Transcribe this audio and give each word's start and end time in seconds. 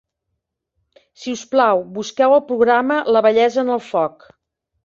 Si 1.25 1.33
us 1.37 1.43
plau, 1.51 1.83
busqueu 1.99 2.35
el 2.39 2.43
programa 2.49 2.99
"La 3.17 3.25
bellesa 3.29 3.63
en 3.67 3.71
el 3.77 3.87
foc". 3.93 4.31